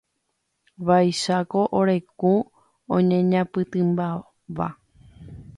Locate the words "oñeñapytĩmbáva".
2.95-4.67